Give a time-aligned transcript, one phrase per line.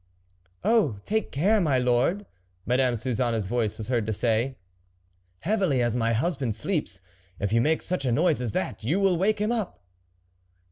[0.63, 0.99] "Oh!
[1.05, 2.25] take care, my lord,"
[2.65, 4.57] Madame Suzanne's voice was heard to say,
[5.41, 7.01] "heav ily as my husband sleeps,
[7.39, 9.77] if you make such a noise as that, you will wake him up."